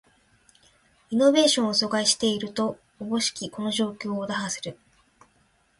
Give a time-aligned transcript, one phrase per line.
[1.11, 4.75] イノベーションを阻害していると思しきこの状況を打破する